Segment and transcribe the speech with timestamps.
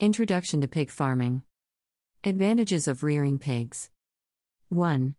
[0.00, 1.42] Introduction to Pig Farming
[2.24, 3.90] Advantages of rearing pigs
[4.70, 5.14] 1.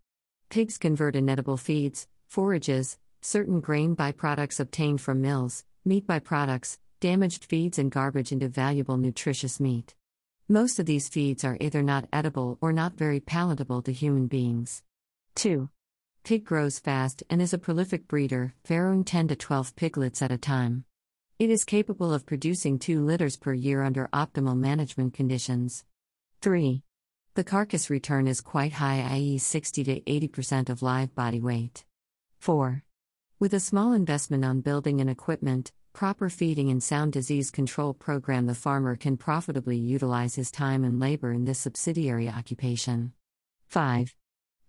[0.49, 7.77] Pigs convert inedible feeds, forages, certain grain byproducts obtained from mills, meat byproducts, damaged feeds,
[7.77, 9.93] and garbage into valuable nutritious meat.
[10.49, 14.81] Most of these feeds are either not edible or not very palatable to human beings.
[15.35, 15.69] 2.
[16.23, 20.39] Pig grows fast and is a prolific breeder, farrowing 10 to 12 piglets at a
[20.39, 20.85] time.
[21.41, 25.83] It is capable of producing two litters per year under optimal management conditions.
[26.43, 26.83] 3.
[27.33, 31.83] The carcass return is quite high, i.e., 60 to 80% of live body weight.
[32.37, 32.83] 4.
[33.39, 38.45] With a small investment on building and equipment, proper feeding, and sound disease control program,
[38.45, 43.13] the farmer can profitably utilize his time and labor in this subsidiary occupation.
[43.69, 44.13] 5.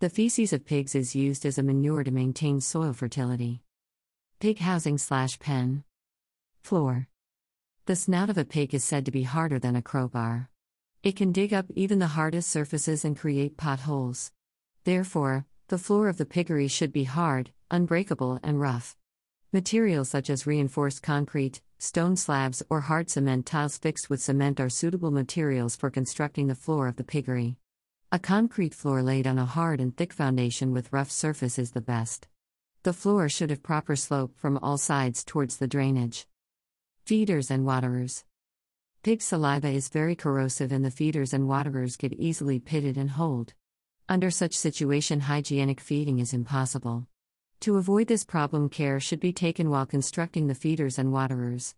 [0.01, 3.60] The feces of pigs is used as a manure to maintain soil fertility.
[4.41, 5.84] Pig housing slash pen.
[6.62, 7.09] Floor.
[7.87, 10.48] The snout of a pig is said to be harder than a crowbar.
[11.02, 14.30] It can dig up even the hardest surfaces and create potholes.
[14.85, 18.96] Therefore, the floor of the piggery should be hard, unbreakable, and rough.
[19.52, 24.71] Materials such as reinforced concrete, stone slabs, or hard cement tiles fixed with cement are
[24.71, 27.57] suitable materials for constructing the floor of the piggery.
[28.13, 31.80] A concrete floor laid on a hard and thick foundation with rough surface is the
[31.80, 32.29] best.
[32.85, 36.26] The floor should have proper slope from all sides towards the drainage.
[37.04, 38.24] Feeders and waterers.
[39.02, 43.54] Pig saliva is very corrosive and the feeders and waterers get easily pitted and hold.
[44.08, 47.08] Under such situation hygienic feeding is impossible.
[47.62, 51.74] To avoid this problem care should be taken while constructing the feeders and waterers.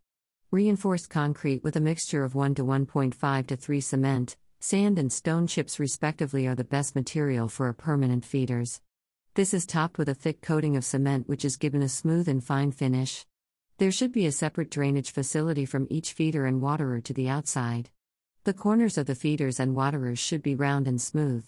[0.51, 5.47] Reinforced concrete with a mixture of 1 to 1.5 to 3 cement, sand and stone
[5.47, 8.83] chips respectively are the best material for a permanent feeders.
[9.37, 12.45] This is topped with a thick coating of cement which is given a smooth and
[12.45, 13.25] fine finish.
[13.85, 17.91] There should be a separate drainage facility from each feeder and waterer to the outside.
[18.45, 21.47] The corners of the feeders and waterers should be round and smooth.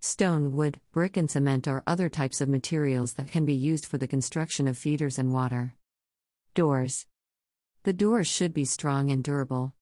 [0.00, 3.96] Stone, wood, brick, and cement are other types of materials that can be used for
[3.96, 5.76] the construction of feeders and water.
[6.52, 7.06] Doors.
[7.84, 9.72] The doors should be strong and durable.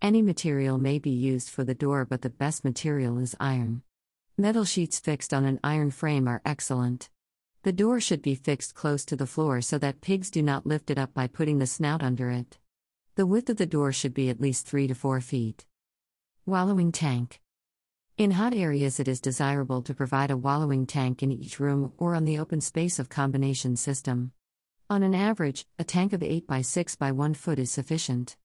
[0.00, 3.82] Any material may be used for the door, but the best material is iron.
[4.38, 7.10] Metal sheets fixed on an iron frame are excellent.
[7.64, 10.90] The door should be fixed close to the floor so that pigs do not lift
[10.90, 12.58] it up by putting the snout under it.
[13.14, 15.64] The width of the door should be at least 3 to 4 feet.
[16.44, 17.40] Wallowing tank.
[18.18, 22.16] In hot areas, it is desirable to provide a wallowing tank in each room or
[22.16, 24.32] on the open space of combination system.
[24.90, 28.36] On an average, a tank of 8 by 6 by 1 foot is sufficient.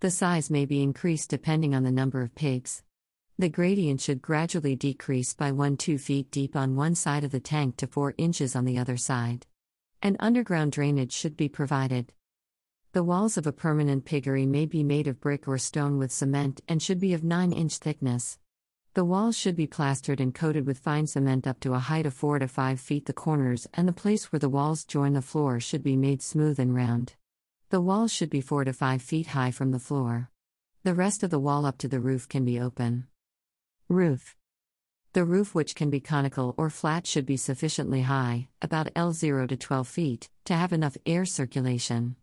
[0.00, 2.82] The size may be increased depending on the number of pigs.
[3.38, 7.40] The gradient should gradually decrease by 1 2 feet deep on one side of the
[7.40, 9.46] tank to 4 inches on the other side.
[10.02, 12.12] An underground drainage should be provided.
[12.92, 16.60] The walls of a permanent piggery may be made of brick or stone with cement
[16.68, 18.38] and should be of 9 inch thickness.
[18.92, 22.12] The walls should be plastered and coated with fine cement up to a height of
[22.12, 23.06] 4 to 5 feet.
[23.06, 26.60] The corners and the place where the walls join the floor should be made smooth
[26.60, 27.14] and round.
[27.70, 30.28] The walls should be 4 to 5 feet high from the floor.
[30.84, 33.06] The rest of the wall up to the roof can be open.
[33.92, 34.34] Roof.
[35.12, 39.56] The roof, which can be conical or flat, should be sufficiently high, about L0 to
[39.58, 42.16] 12 feet, to have enough air circulation.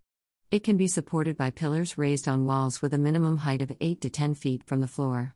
[0.50, 4.02] It can be supported by pillars raised on walls with a minimum height of 8
[4.02, 5.36] to 10 feet from the floor.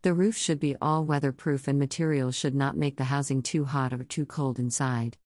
[0.00, 3.92] The roof should be all weatherproof and materials should not make the housing too hot
[3.92, 5.18] or too cold inside.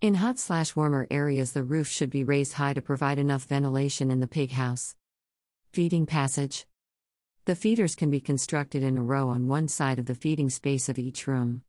[0.00, 4.12] In hot slash warmer areas, the roof should be raised high to provide enough ventilation
[4.12, 4.94] in the pig house.
[5.72, 6.66] Feeding passage.
[7.46, 10.88] The feeders can be constructed in a row on one side of the feeding space
[10.88, 11.60] of each room.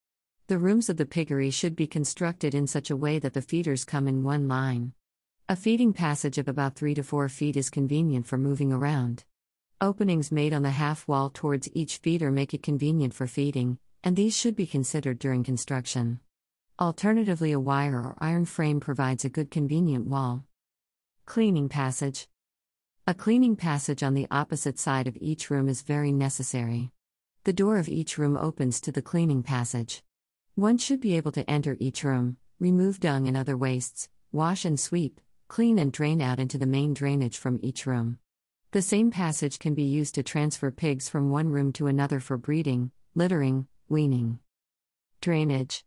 [0.47, 3.83] The rooms of the piggery should be constructed in such a way that the feeders
[3.83, 4.93] come in one line.
[5.49, 9.25] A feeding passage of about 3 to 4 feet is convenient for moving around.
[9.81, 14.15] Openings made on the half wall towards each feeder make it convenient for feeding, and
[14.15, 16.21] these should be considered during construction.
[16.79, 20.45] Alternatively, a wire or iron frame provides a good convenient wall.
[21.25, 22.29] Cleaning passage.
[23.07, 26.91] A cleaning passage on the opposite side of each room is very necessary.
[27.43, 30.01] The door of each room opens to the cleaning passage.
[30.55, 34.79] One should be able to enter each room, remove dung and other wastes, wash and
[34.79, 38.17] sweep, clean and drain out into the main drainage from each room.
[38.71, 42.39] The same passage can be used to transfer pigs from one room to another for
[42.39, 44.39] breeding, littering, weaning.
[45.21, 45.85] Drainage.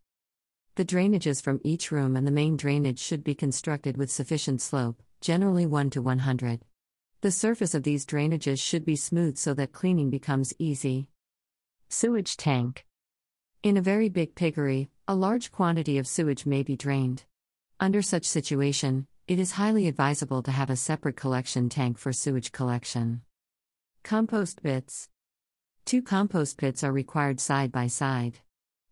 [0.75, 5.03] The drainages from each room and the main drainage should be constructed with sufficient slope,
[5.19, 6.61] generally 1 to 100.
[7.21, 11.09] The surface of these drainages should be smooth so that cleaning becomes easy.
[11.89, 12.85] Sewage tank.
[13.61, 17.25] In a very big piggery, a large quantity of sewage may be drained.
[17.77, 22.53] Under such situation, it is highly advisable to have a separate collection tank for sewage
[22.53, 23.21] collection.
[24.01, 25.09] Compost bits.
[25.83, 28.39] Two compost pits are required side by side.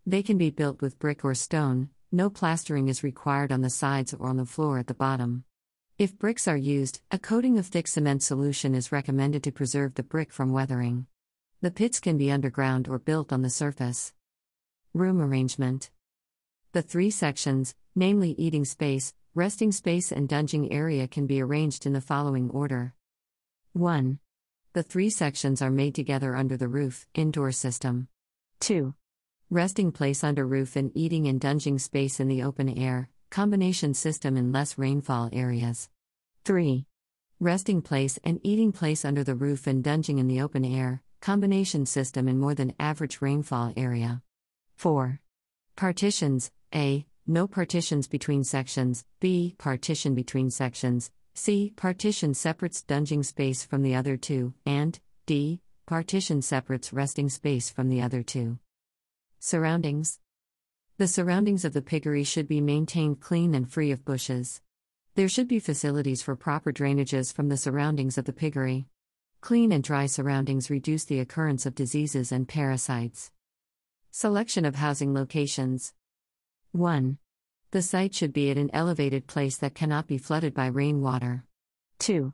[0.06, 4.14] They can be built with brick or stone, no plastering is required on the sides
[4.14, 5.46] or on the floor at the bottom.
[5.98, 10.04] If bricks are used, a coating of thick cement solution is recommended to preserve the
[10.04, 11.08] brick from weathering.
[11.62, 14.14] The pits can be underground or built on the surface.
[14.94, 15.90] Room arrangement
[16.74, 21.94] The three sections, namely eating space, resting space, and dunging area, can be arranged in
[21.94, 22.94] the following order
[23.74, 24.20] 1.
[24.74, 28.08] The three sections are made together under the roof, indoor system.
[28.60, 28.94] 2.
[29.50, 34.38] Resting place under roof and eating and dunging space in the open air, combination system
[34.38, 35.90] in less rainfall areas.
[36.46, 36.86] 3.
[37.40, 41.86] Resting place and eating place under the roof and dunging in the open air, combination
[41.86, 44.22] system in more than average rainfall area.
[44.76, 45.20] 4.
[45.76, 47.06] Partitions A.
[47.28, 49.56] No partitions between sections, B.
[49.58, 51.74] Partition between sections, C.
[51.76, 55.62] Partition separates dunging space from the other two, and D.
[55.86, 58.58] Partition separates resting space from the other two.
[59.40, 60.20] Surroundings
[60.98, 64.62] the surroundings of the piggery should be maintained clean and free of bushes.
[65.14, 68.88] There should be facilities for proper drainages from the surroundings of the piggery.
[69.40, 73.32] Clean and dry surroundings reduce the occurrence of diseases and parasites.
[74.10, 75.94] Selection of housing locations
[76.72, 77.20] 1.
[77.70, 81.46] The site should be at an elevated place that cannot be flooded by rainwater.
[82.00, 82.34] 2.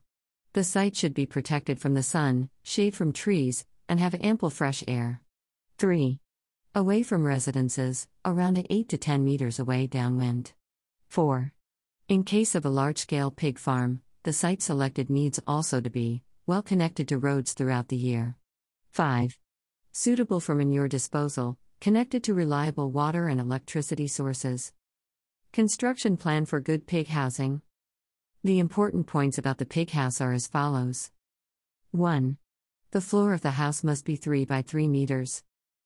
[0.53, 4.85] The site should be protected from the sun, shade from trees, and have ample fresh
[4.87, 5.19] air.
[5.79, 6.21] 3.
[6.75, 10.53] Away from residences, around 8 to 10 meters away downwind.
[11.09, 11.53] 4.
[12.07, 16.23] In case of a large scale pig farm, the site selected needs also to be
[16.47, 18.37] well connected to roads throughout the year.
[18.89, 19.37] 5.
[19.91, 24.73] Suitable for manure disposal, connected to reliable water and electricity sources.
[25.51, 27.61] Construction plan for good pig housing.
[28.43, 31.11] The important points about the pig house are as follows
[31.91, 32.37] 1.
[32.89, 35.43] The floor of the house must be 3 by 3 meters.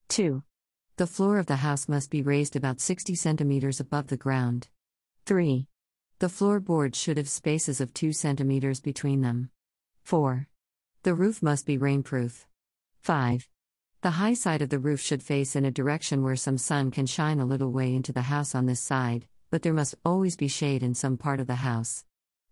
[0.07, 0.43] 2.
[0.97, 4.67] The floor of the house must be raised about 60 centimeters above the ground.
[5.27, 5.67] 3.
[6.17, 9.51] The floorboards should have spaces of 2 centimeters between them.
[10.05, 10.47] 4.
[11.03, 12.47] The roof must be rainproof.
[13.01, 13.47] 5.
[14.01, 17.05] The high side of the roof should face in a direction where some sun can
[17.05, 20.47] shine a little way into the house on this side, but there must always be
[20.47, 22.05] shade in some part of the house.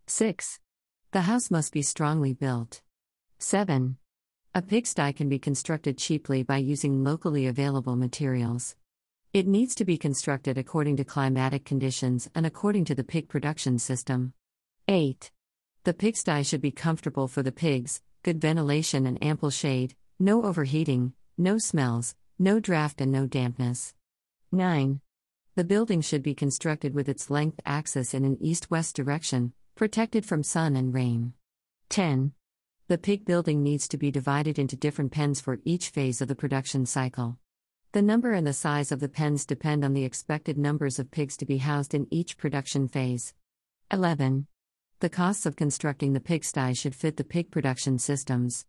[0.06, 0.60] 6.
[1.14, 2.84] The house must be strongly built.
[3.40, 3.98] 7.
[4.58, 8.78] A pigsty can be constructed cheaply by using locally available materials.
[9.34, 13.80] It needs to be constructed according to climatic conditions and according to the pig production
[13.80, 14.32] system.
[14.88, 15.30] 8.
[15.84, 21.12] The pigsty should be comfortable for the pigs, good ventilation and ample shade, no overheating,
[21.38, 23.94] no smells, no draft, and no dampness.
[24.54, 25.02] 9.
[25.56, 30.26] The building should be constructed with its length axis in an east west direction, protected
[30.26, 31.34] from sun and rain.
[31.90, 32.32] 10.
[32.88, 36.36] The pig building needs to be divided into different pens for each phase of the
[36.36, 37.40] production cycle.
[37.94, 41.36] The number and the size of the pens depend on the expected numbers of pigs
[41.38, 43.34] to be housed in each production phase.
[43.92, 44.46] 11.
[45.00, 48.68] The costs of constructing the pigsty should fit the pig production systems.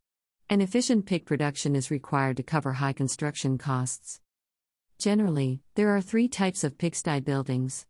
[0.49, 4.21] An efficient pig production is required to cover high construction costs.
[4.99, 7.85] Generally, there are three types of pigsty buildings.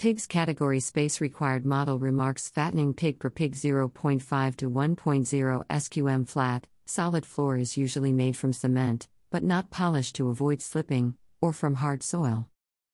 [0.00, 6.66] Pigs category space required model remarks fattening pig per pig 0.5 to 1.0 SQM flat,
[6.86, 11.74] solid floor is usually made from cement, but not polished to avoid slipping, or from
[11.74, 12.48] hard soil.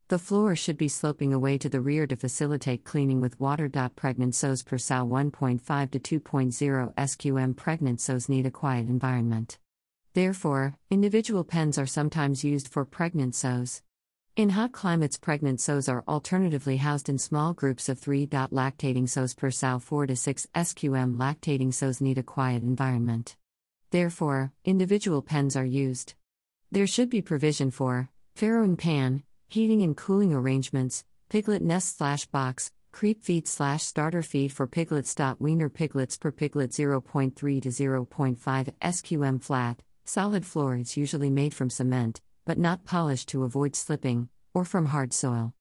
[0.08, 3.70] The floor should be sloping away to the rear to facilitate cleaning with water.
[3.94, 9.58] Pregnant sows per sow 1.5 to 2.0 SQM pregnant sows need a quiet environment.
[10.14, 13.82] Therefore, individual pens are sometimes used for pregnant sows.
[14.36, 18.26] In hot climates, pregnant sows are alternatively housed in small groups of 3.
[18.26, 23.34] Lactating sows per sow 4 to 6 SQM lactating sows need a quiet environment.
[23.92, 26.12] Therefore, individual pens are used.
[26.70, 32.70] There should be provision for farrowing pan, heating and cooling arrangements, piglet nest slash box,
[32.92, 35.16] creep feed slash starter feed for piglets.
[35.38, 41.70] Weaner piglets per piglet 0.3 to 0.5 SQM flat, solid floor is usually made from
[41.70, 45.52] cement, but not polished to avoid slipping, or from hard soil.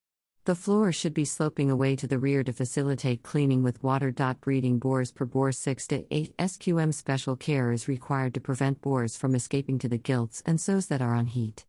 [0.45, 4.13] The floor should be sloping away to the rear to facilitate cleaning with water.
[4.39, 9.17] Breeding boars per boar 6 to 8 SQM special care is required to prevent boars
[9.17, 11.65] from escaping to the gilts and sows that are on heat.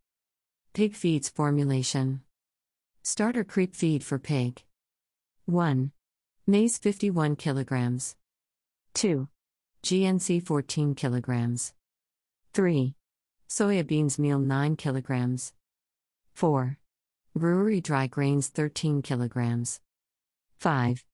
[0.74, 2.20] Pig feeds formulation
[3.02, 4.62] Starter creep feed for pig
[5.46, 5.92] 1.
[6.46, 8.14] Maize 51 kilograms.
[8.94, 9.26] 2.
[9.82, 11.72] GNC 14 kilograms.
[12.52, 12.94] 3.
[13.48, 15.52] Soya beans meal 9 kilograms.
[16.34, 16.78] 4.
[17.34, 19.80] Brewery dry grains 13 kilograms.
[20.58, 21.04] 5.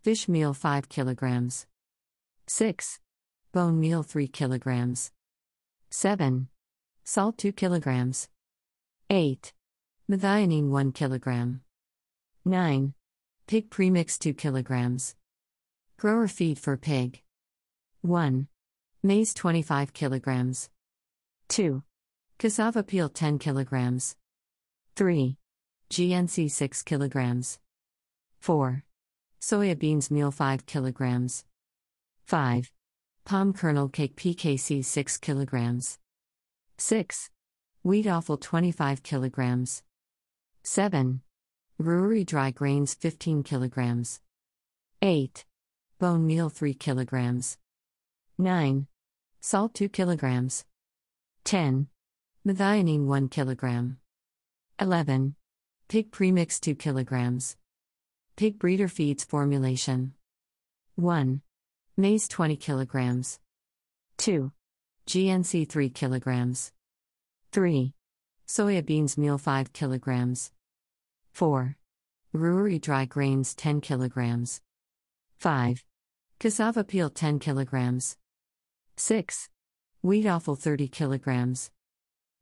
[0.00, 1.66] Fish meal 5 kilograms.
[2.46, 3.00] 6.
[3.52, 5.10] Bone meal 3 kilograms.
[5.90, 6.48] 7.
[7.02, 8.28] Salt 2 kilograms.
[9.10, 9.52] 8.
[10.08, 11.60] Methionine 1 kilogram.
[12.44, 12.94] 9.
[13.48, 15.16] Pig premix 2 kilograms.
[15.98, 17.22] Grower feed for pig.
[18.02, 18.46] 1.
[19.02, 20.70] Maize 25 kilograms.
[21.50, 21.82] 2.
[22.38, 24.14] Cassava peel 10 kilograms.
[24.94, 25.36] 3.
[25.90, 27.58] GNC 6 kilograms.
[28.38, 28.84] 4.
[29.40, 31.44] Soya beans meal 5 kilograms.
[32.24, 32.70] 5.
[33.24, 35.98] Palm kernel cake PKC 6 kilograms.
[36.78, 37.30] 6.
[37.82, 39.82] Wheat offal 25 kilograms.
[40.62, 41.20] 7.
[41.80, 44.20] Brewery dry grains 15 kilograms.
[45.02, 45.44] 8.
[45.98, 47.58] Bone meal 3 kilograms.
[48.38, 48.86] 9.
[49.40, 50.64] Salt 2 kilograms.
[51.44, 51.88] 10.
[52.46, 53.98] Methionine 1 kilogram.
[54.78, 55.34] 11.
[55.88, 57.56] Pig premix 2 kilograms.
[58.36, 60.12] Pig breeder feeds formulation.
[60.96, 61.42] 1.
[61.96, 63.40] Maize 20 kilograms.
[64.18, 64.52] 2.
[65.06, 66.72] GNC 3 kilograms.
[67.52, 67.94] 3.
[68.46, 70.52] Soya beans meal 5 kilograms.
[71.32, 71.76] 4.
[72.32, 74.60] Brewery dry grains 10 kilograms.
[75.38, 75.84] 5.
[76.38, 78.16] Cassava peel 10 kilograms.
[78.96, 79.48] 6.
[80.02, 81.70] Wheat offal 30 kilograms.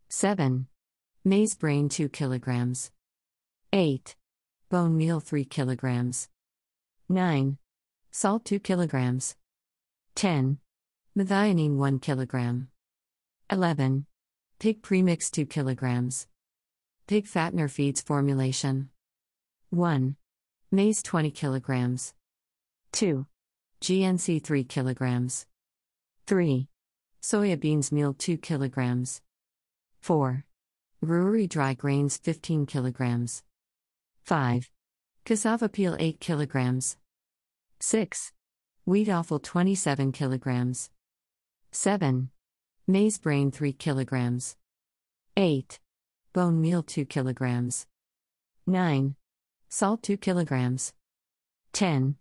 [0.09, 0.69] 7.
[1.25, 2.93] Maize brain 2 kilograms.
[3.73, 4.15] 8.
[4.69, 6.29] Bone meal 3 kilograms.
[7.09, 7.59] 9.
[8.13, 9.35] Salt 2 kilograms.
[10.15, 10.59] 10.
[11.17, 12.69] Methionine 1 kilogram.
[13.51, 14.07] 11.
[14.61, 16.29] Pig premix 2 kilograms.
[17.09, 18.89] Pig fattener feeds formulation.
[19.71, 20.15] 1.
[20.71, 22.15] Maize 20 kilograms.
[22.93, 23.27] 2.
[23.81, 25.47] GNC 3 kilograms.
[26.29, 26.69] 3.
[27.29, 29.21] Soya beans meal 2 kilograms.
[30.01, 30.47] 4.
[31.03, 33.43] Brewery dry grains 15 kilograms.
[34.23, 34.71] 5.
[35.27, 36.97] Cassava peel 8 kilograms.
[37.81, 38.33] 6.
[38.87, 40.89] Wheat offal 27 kilograms.
[41.71, 42.31] 7.
[42.87, 44.57] Maize brain 3 kilograms.
[45.37, 45.81] 8.
[46.33, 47.87] Bone meal 2 kilograms.
[48.67, 49.17] 9.
[49.69, 50.95] Salt 2 kilograms.
[51.75, 52.17] 10.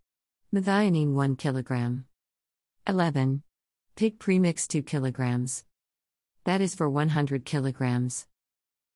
[0.53, 2.03] Methionine 1 kilogram.
[2.85, 3.43] 11.
[3.97, 5.65] Pig premix 2 kilograms.
[6.43, 8.27] That is for 100 kilograms.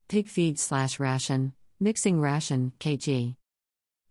[0.08, 3.36] Pig feed slash ration, Mixing ration, kg.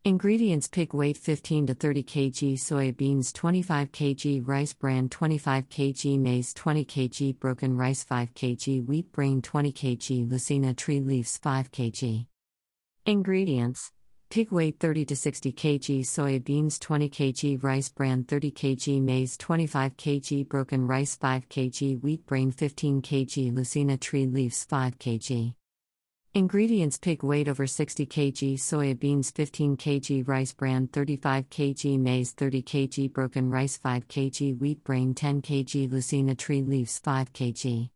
[0.05, 6.53] Ingredients Pig weight 15 to 30 kg soybeans 25 kg rice bran 25 kg maize
[6.53, 12.27] 20 kg broken rice 5 kg wheat brain 20 kg leucaena tree leaves 5 kg.
[13.07, 13.93] Ingredients
[14.31, 19.97] Pig weight 30 to 60 kg soybeans 20 kg rice bran 30 kg maize 25
[19.97, 25.53] kg broken rice 5 kg wheat brain 15 kg leucaena tree leaves 5 kg.
[26.33, 32.31] Ingredients Pig weight over 60 kg soya beans 15 kg rice bran 35 kg maize
[32.31, 37.91] 30 kg broken rice 5 kg wheat brain 10 kg leucaena tree leaves 5 kg.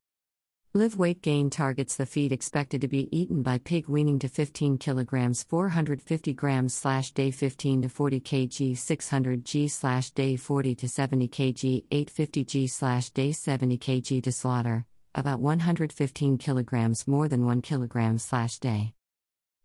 [0.77, 4.77] Live weight gain targets the feed expected to be eaten by pig weaning to 15
[4.77, 10.89] kg 450 grams slash day 15 to 40 kg 600 g slash day 40 to
[10.89, 17.47] 70 kg 850 g slash day 70 kg to slaughter about 115 kilograms more than
[17.47, 18.95] 1 kilogram slash day.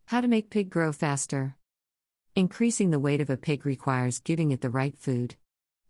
[0.06, 1.56] How to make pig grow faster.
[2.36, 5.38] Increasing the weight of a pig requires giving it the right food.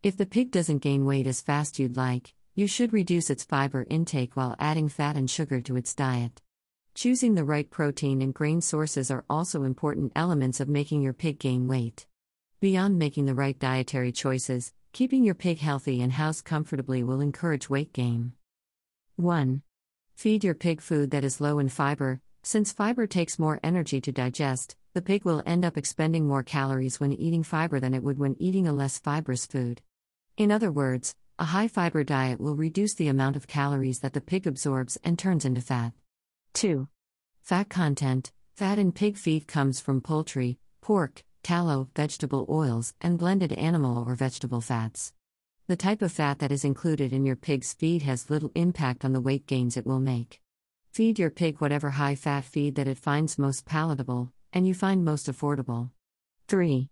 [0.02, 3.86] If the pig doesn't gain weight as fast you'd like, you should reduce its fiber
[3.90, 6.42] intake while adding fat and sugar to its diet.
[6.96, 11.40] Choosing the right protein and grain sources are also important elements of making your pig
[11.40, 12.06] gain weight.
[12.60, 17.70] Beyond making the right dietary choices, keeping your pig healthy and housed comfortably will encourage
[17.70, 18.34] weight gain.
[19.16, 19.62] 1.
[20.16, 22.20] Feed your pig food that is low in fiber.
[22.44, 27.00] Since fiber takes more energy to digest, the pig will end up expending more calories
[27.00, 29.82] when eating fiber than it would when eating a less fibrous food.
[30.36, 34.20] In other words, a high fiber diet will reduce the amount of calories that the
[34.20, 35.94] pig absorbs and turns into fat.
[36.54, 36.90] 2.
[37.42, 43.54] Fat content Fat in pig feed comes from poultry, pork, tallow, vegetable oils, and blended
[43.54, 45.14] animal or vegetable fats.
[45.68, 49.14] The type of fat that is included in your pig's feed has little impact on
[49.14, 50.42] the weight gains it will make.
[50.92, 55.06] Feed your pig whatever high fat feed that it finds most palatable, and you find
[55.06, 55.92] most affordable.
[56.50, 56.90] 3.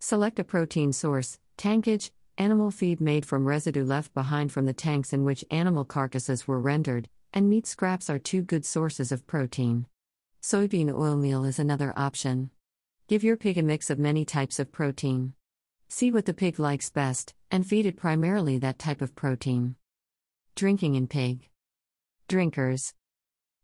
[0.00, 5.12] Select a protein source, tankage, animal feed made from residue left behind from the tanks
[5.12, 9.86] in which animal carcasses were rendered, and meat scraps are two good sources of protein.
[10.42, 12.50] Soybean oil meal is another option.
[13.08, 15.32] Give your pig a mix of many types of protein.
[15.88, 19.76] See what the pig likes best, and feed it primarily that type of protein.
[20.54, 21.48] Drinking in pig.
[22.28, 22.94] Drinkers.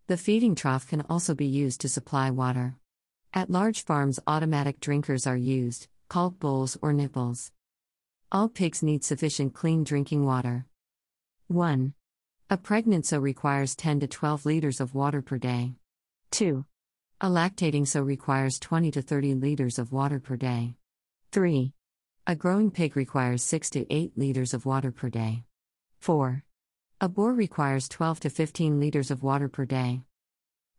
[0.06, 2.76] The feeding trough can also be used to supply water.
[3.34, 7.50] At large farms, automatic drinkers are used, called bowls or nipples.
[8.34, 10.64] All pigs need sufficient clean drinking water.
[11.48, 11.92] 1.
[12.48, 15.74] A pregnant sow requires 10 to 12 liters of water per day.
[16.30, 16.64] 2.
[17.20, 20.76] A lactating sow requires 20 to 30 liters of water per day.
[21.32, 21.74] 3.
[22.26, 25.44] A growing pig requires 6 to 8 liters of water per day.
[26.00, 26.42] 4.
[27.02, 30.04] A boar requires 12 to 15 liters of water per day.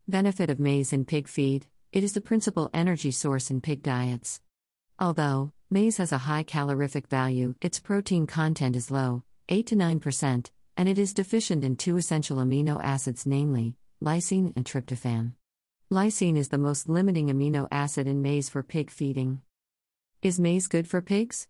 [0.08, 4.40] Benefit of maize in pig feed it is the principal energy source in pig diets.
[4.98, 10.50] Although maize has a high calorific value, its protein content is low, 8 to 9%,
[10.76, 15.32] and it is deficient in two essential amino acids, namely lysine and tryptophan.
[15.90, 19.40] Lysine is the most limiting amino acid in maize for pig feeding.
[20.22, 21.48] Is maize good for pigs?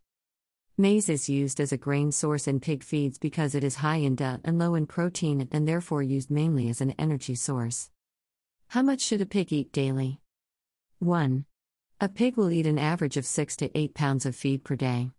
[0.79, 4.17] Maize is used as a grain source in pig feeds because it is high in
[4.17, 7.91] DHA and low in protein and therefore used mainly as an energy source.
[8.69, 10.19] How much should a pig eat daily?
[11.01, 11.45] 1.
[12.05, 15.11] A pig will eat an average of 6 to 8 pounds of feed per day.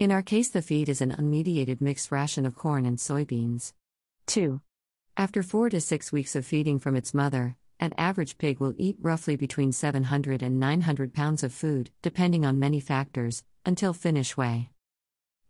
[0.00, 3.72] In our case, the feed is an unmediated mixed ration of corn and soybeans.
[4.26, 4.60] 2.
[5.16, 8.96] After 4 to 6 weeks of feeding from its mother, an average pig will eat
[9.00, 14.70] roughly between 700 and 900 pounds of food, depending on many factors, until finish weigh.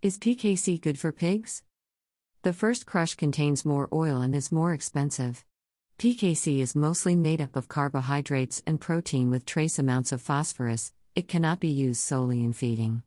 [0.02, 1.62] Is PKC good for pigs?
[2.42, 5.46] The first crush contains more oil and is more expensive.
[5.98, 11.28] PKC is mostly made up of carbohydrates and protein with trace amounts of phosphorus, it
[11.28, 13.02] cannot be used solely in feeding.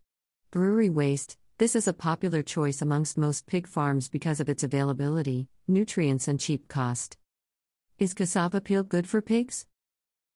[0.51, 5.48] Brewery waste this is a popular choice amongst most pig farms because of its availability,
[5.67, 7.17] nutrients, and cheap cost.
[7.98, 9.65] Is cassava peel good for pigs?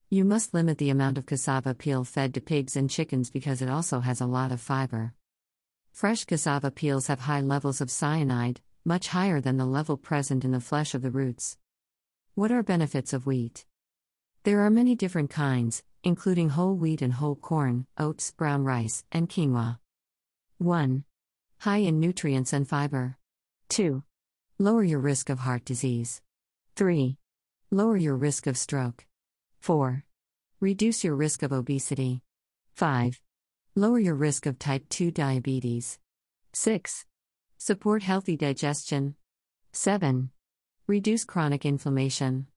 [0.10, 3.70] You must limit the amount of cassava peel fed to pigs and chickens because it
[3.70, 5.14] also has a lot of fiber.
[5.92, 10.50] Fresh cassava peels have high levels of cyanide, much higher than the level present in
[10.50, 11.56] the flesh of the roots.
[12.34, 13.66] What are benefits of wheat?
[14.44, 19.30] There are many different kinds, including whole wheat and whole corn, oats, brown rice, and
[19.30, 19.80] quinoa.
[20.58, 21.04] 1.
[21.60, 23.18] High in nutrients and fiber.
[23.68, 24.02] 2.
[24.60, 26.22] Lower your risk of heart disease.
[26.78, 27.18] 3.
[27.70, 29.06] Lower your risk of stroke.
[29.60, 30.06] 4.
[30.62, 32.22] Reduce your risk of obesity.
[32.76, 33.20] 5.
[33.76, 36.00] Lower your risk of type 2 diabetes.
[36.54, 37.06] 6.
[37.58, 39.16] Support healthy digestion.
[39.74, 40.32] 7.
[40.88, 42.48] Reduce chronic inflammation.